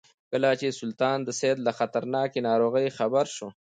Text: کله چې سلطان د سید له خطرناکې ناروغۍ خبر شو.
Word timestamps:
کله 0.31 0.49
چې 0.59 0.77
سلطان 0.79 1.17
د 1.23 1.29
سید 1.39 1.57
له 1.67 1.71
خطرناکې 1.79 2.39
ناروغۍ 2.49 2.87
خبر 2.97 3.25
شو. 3.35 3.47